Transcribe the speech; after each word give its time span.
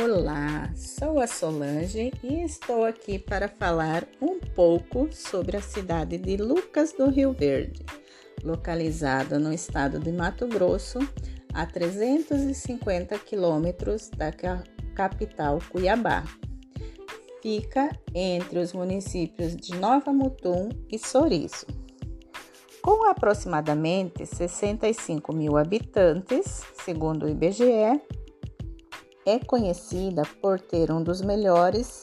Olá, 0.00 0.70
sou 0.76 1.18
a 1.18 1.26
Solange 1.26 2.12
e 2.22 2.44
estou 2.44 2.84
aqui 2.84 3.18
para 3.18 3.48
falar 3.48 4.06
um 4.22 4.38
pouco 4.38 5.08
sobre 5.10 5.56
a 5.56 5.60
cidade 5.60 6.16
de 6.16 6.36
Lucas 6.36 6.92
do 6.92 7.10
Rio 7.10 7.32
Verde, 7.32 7.84
localizada 8.44 9.40
no 9.40 9.52
estado 9.52 9.98
de 9.98 10.12
Mato 10.12 10.46
Grosso, 10.46 11.00
a 11.52 11.66
350 11.66 13.18
quilômetros 13.18 14.08
da 14.10 14.30
capital 14.94 15.58
Cuiabá. 15.68 16.22
Fica 17.42 17.90
entre 18.14 18.60
os 18.60 18.72
municípios 18.72 19.56
de 19.56 19.74
Nova 19.78 20.12
Mutum 20.12 20.68
e 20.88 20.96
Sorriso. 20.96 21.66
Com 22.80 23.10
aproximadamente 23.10 24.24
65 24.24 25.34
mil 25.34 25.56
habitantes, 25.56 26.62
segundo 26.84 27.26
o 27.26 27.28
IBGE, 27.28 28.00
é 29.28 29.38
conhecida 29.38 30.22
por 30.40 30.58
ter 30.58 30.90
um 30.90 31.02
dos 31.02 31.20
melhores 31.20 32.02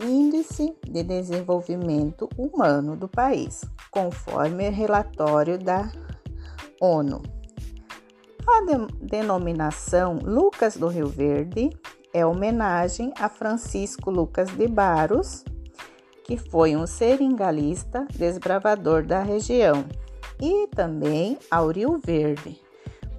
índices 0.00 0.72
de 0.84 1.04
desenvolvimento 1.04 2.28
humano 2.36 2.96
do 2.96 3.06
país, 3.06 3.64
conforme 3.92 4.68
relatório 4.68 5.56
da 5.56 5.88
ONU. 6.80 7.22
A 8.44 8.60
de 8.62 9.06
denominação 9.06 10.18
Lucas 10.20 10.76
do 10.76 10.88
Rio 10.88 11.06
Verde 11.06 11.70
é 12.12 12.26
homenagem 12.26 13.12
a 13.20 13.28
Francisco 13.28 14.10
Lucas 14.10 14.50
de 14.50 14.66
Barros, 14.66 15.44
que 16.24 16.36
foi 16.36 16.74
um 16.74 16.88
seringalista 16.88 18.04
desbravador 18.16 19.06
da 19.06 19.22
região, 19.22 19.84
e 20.40 20.66
também 20.74 21.38
ao 21.48 21.68
Rio 21.68 22.00
Verde, 22.04 22.60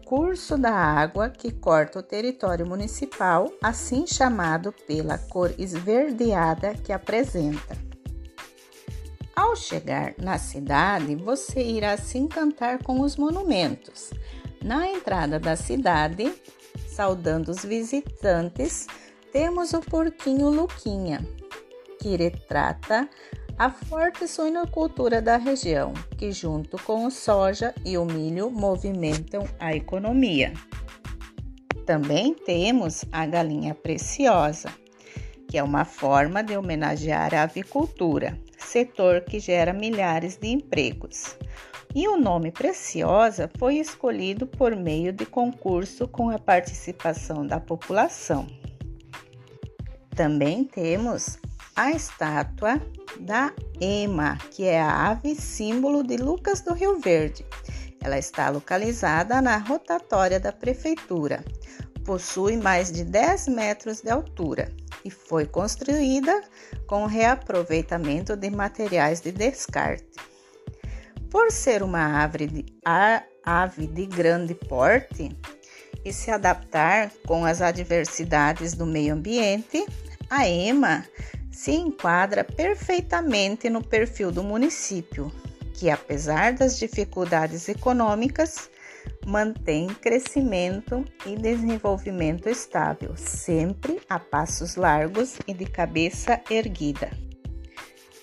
curso 0.05 0.57
da 0.57 0.73
água 0.73 1.29
que 1.29 1.51
corta 1.51 1.99
o 1.99 2.03
território 2.03 2.65
municipal, 2.65 3.51
assim 3.61 4.05
chamado 4.05 4.73
pela 4.87 5.17
cor 5.17 5.53
esverdeada 5.57 6.73
que 6.75 6.91
apresenta. 6.91 7.77
Ao 9.35 9.55
chegar 9.55 10.13
na 10.17 10.37
cidade, 10.37 11.15
você 11.15 11.61
irá 11.61 11.97
se 11.97 12.17
encantar 12.17 12.83
com 12.83 13.01
os 13.01 13.15
monumentos. 13.15 14.11
Na 14.63 14.87
entrada 14.87 15.39
da 15.39 15.55
cidade, 15.55 16.33
saudando 16.87 17.49
os 17.49 17.65
visitantes, 17.65 18.87
temos 19.31 19.73
o 19.73 19.81
porquinho 19.81 20.49
Luquinha, 20.49 21.27
que 21.99 22.15
retrata 22.15 23.09
a 23.57 23.69
forte 23.69 24.27
suinocultura 24.27 25.21
da 25.21 25.37
região, 25.37 25.93
que 26.17 26.31
junto 26.31 26.77
com 26.83 27.05
o 27.05 27.11
soja 27.11 27.73
e 27.85 27.97
o 27.97 28.05
milho 28.05 28.49
movimentam 28.49 29.47
a 29.59 29.75
economia. 29.75 30.53
Também 31.85 32.33
temos 32.33 33.05
a 33.11 33.25
galinha 33.25 33.75
preciosa, 33.75 34.69
que 35.47 35.57
é 35.57 35.63
uma 35.63 35.85
forma 35.85 36.41
de 36.41 36.57
homenagear 36.57 37.33
a 37.35 37.43
avicultura, 37.43 38.39
setor 38.57 39.21
que 39.21 39.39
gera 39.39 39.71
milhares 39.71 40.37
de 40.37 40.47
empregos. 40.47 41.37
E 41.95 42.07
o 42.07 42.17
nome 42.17 42.51
Preciosa 42.51 43.47
foi 43.59 43.75
escolhido 43.75 44.47
por 44.47 44.75
meio 44.75 45.13
de 45.13 45.27
concurso 45.27 46.07
com 46.07 46.31
a 46.31 46.39
participação 46.39 47.45
da 47.45 47.59
população. 47.59 48.47
Também 50.15 50.63
temos 50.63 51.37
a 51.75 51.91
estátua 51.91 52.81
da 53.19 53.51
Ema, 53.79 54.37
que 54.51 54.65
é 54.65 54.79
a 54.79 55.09
ave 55.09 55.35
símbolo 55.35 56.03
de 56.03 56.17
Lucas 56.17 56.61
do 56.61 56.73
Rio 56.73 56.99
Verde. 56.99 57.45
Ela 58.01 58.17
está 58.17 58.49
localizada 58.49 59.41
na 59.41 59.57
rotatória 59.57 60.39
da 60.39 60.51
prefeitura. 60.51 61.43
Possui 62.05 62.57
mais 62.57 62.91
de 62.91 63.03
10 63.03 63.47
metros 63.47 64.01
de 64.01 64.09
altura 64.09 64.71
e 65.05 65.09
foi 65.09 65.45
construída 65.45 66.41
com 66.85 67.05
reaproveitamento 67.05 68.35
de 68.35 68.49
materiais 68.49 69.21
de 69.21 69.31
descarte. 69.31 70.05
Por 71.29 71.51
ser 71.51 71.81
uma 71.81 72.23
ave 72.23 72.45
de, 72.47 72.65
a, 72.85 73.23
ave 73.43 73.87
de 73.87 74.05
grande 74.05 74.53
porte 74.53 75.35
e 76.05 76.13
se 76.13 76.29
adaptar 76.29 77.11
com 77.25 77.45
as 77.45 77.61
adversidades 77.61 78.73
do 78.73 78.85
meio 78.85 79.13
ambiente, 79.13 79.85
a 80.29 80.47
EMA 80.47 81.05
se 81.53 81.71
enquadra 81.71 82.43
perfeitamente 82.43 83.69
no 83.69 83.81
perfil 83.81 84.31
do 84.31 84.43
município, 84.43 85.31
que, 85.75 85.89
apesar 85.89 86.53
das 86.53 86.79
dificuldades 86.79 87.69
econômicas, 87.69 88.69
mantém 89.25 89.87
crescimento 89.87 91.05
e 91.25 91.35
desenvolvimento 91.35 92.49
estável, 92.49 93.15
sempre 93.15 94.01
a 94.09 94.19
passos 94.19 94.75
largos 94.75 95.37
e 95.47 95.53
de 95.53 95.65
cabeça 95.65 96.41
erguida. 96.49 97.11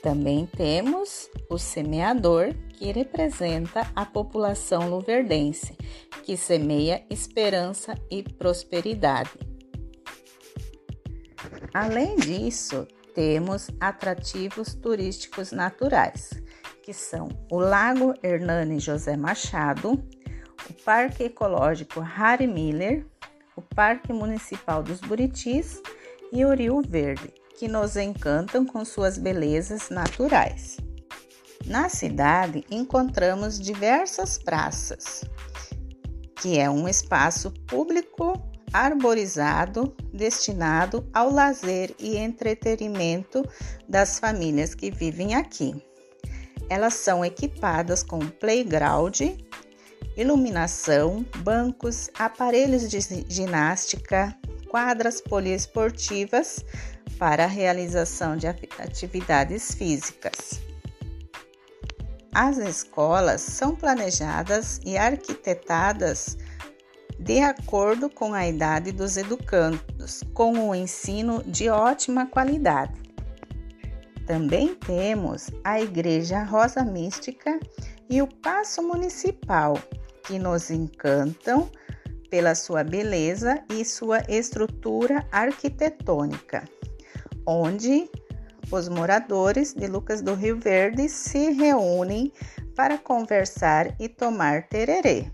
Também 0.03 0.47
temos 0.47 1.29
o 1.49 1.59
semeador, 1.59 2.55
que 2.71 2.91
representa 2.91 3.91
a 3.95 4.07
população 4.07 4.89
luverdense, 4.89 5.77
que 6.25 6.37
semeia 6.37 7.05
esperança 7.11 7.95
e 8.11 8.23
prosperidade. 8.23 9.31
Além 11.75 12.17
disso, 12.17 12.89
temos 13.15 13.69
atrativos 13.81 14.75
turísticos 14.75 15.53
naturais, 15.53 16.31
que 16.83 16.93
são 16.93 17.29
o 17.51 17.59
Lago 17.59 18.15
Hernani 18.23 18.79
José 18.79 19.17
Machado, 19.17 19.93
o 20.69 20.73
Parque 20.85 21.25
Ecológico 21.25 22.01
Harry 22.01 22.47
Miller, 22.47 23.07
o 23.57 23.63
Parque 23.63 24.13
Municipal 24.13 24.83
dos 24.83 25.01
Buritis 25.01 25.83
e 26.33 26.45
o 26.45 26.55
Rio 26.55 26.83
Verde, 26.83 27.33
que 27.59 27.69
nos 27.69 27.97
encantam 27.97 28.65
com 28.65 28.85
suas 28.85 29.19
belezas 29.19 29.91
naturais. 29.91 30.79
Na 31.67 31.89
cidade 31.89 32.65
encontramos 32.71 33.61
diversas 33.61 34.39
praças, 34.39 35.25
que 36.41 36.59
é 36.59 36.71
um 36.71 36.89
espaço 36.89 37.53
público 37.67 38.50
arborizado 38.73 39.95
destinado 40.13 41.09
ao 41.13 41.31
lazer 41.31 41.95
e 41.99 42.17
entretenimento 42.17 43.47
das 43.89 44.19
famílias 44.19 44.75
que 44.75 44.91
vivem 44.91 45.35
aqui. 45.35 45.75
Elas 46.69 46.95
são 46.95 47.25
equipadas 47.25 48.03
com 48.03 48.21
playground, 48.21 49.21
iluminação, 50.17 51.25
bancos, 51.39 52.11
aparelhos 52.19 52.89
de 52.89 53.01
ginástica, 53.29 54.37
quadras 54.69 55.21
poliesportivas 55.21 56.65
para 57.19 57.45
a 57.45 57.49
realização 57.49 58.37
de 58.37 58.47
atividades 58.47 59.75
físicas. 59.75 60.61
As 62.33 62.59
escolas 62.59 63.41
são 63.41 63.75
planejadas 63.75 64.81
e 64.85 64.97
arquitetadas 64.97 66.39
de 67.21 67.41
acordo 67.41 68.09
com 68.09 68.33
a 68.33 68.49
idade 68.49 68.93
dos 68.93 69.19
educandos, 69.19 70.25
com 70.33 70.53
um 70.53 70.75
ensino 70.75 71.43
de 71.45 71.69
ótima 71.69 72.27
qualidade. 72.27 72.99
Também 74.27 74.75
temos 74.75 75.51
a 75.63 75.81
Igreja 75.81 76.43
Rosa 76.43 76.83
Mística 76.83 77.61
e 78.09 78.23
o 78.23 78.27
Paço 78.27 78.83
Municipal, 78.83 79.79
que 80.25 80.39
nos 80.39 80.71
encantam 80.71 81.71
pela 82.31 82.55
sua 82.55 82.83
beleza 82.83 83.63
e 83.69 83.85
sua 83.85 84.23
estrutura 84.27 85.27
arquitetônica, 85.31 86.65
onde 87.47 88.09
os 88.73 88.89
moradores 88.89 89.75
de 89.75 89.87
Lucas 89.89 90.23
do 90.23 90.35
Rio 90.35 90.59
Verde 90.59 91.09
se 91.09 91.51
reúnem 91.51 92.33
para 92.75 92.97
conversar 92.97 93.95
e 94.01 94.09
tomar 94.09 94.69
tererê. 94.69 95.27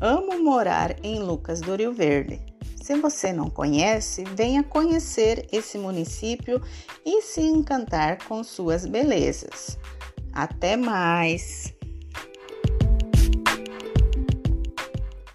Amo 0.00 0.42
morar 0.44 0.94
em 1.02 1.18
Lucas 1.20 1.60
do 1.62 1.74
Rio 1.74 1.92
Verde. 1.92 2.38
Se 2.82 2.94
você 2.96 3.32
não 3.32 3.48
conhece, 3.48 4.24
venha 4.24 4.62
conhecer 4.62 5.46
esse 5.50 5.78
município 5.78 6.62
e 7.04 7.22
se 7.22 7.40
encantar 7.40 8.22
com 8.24 8.44
suas 8.44 8.84
belezas. 8.84 9.78
Até 10.32 10.76
mais! 10.76 11.75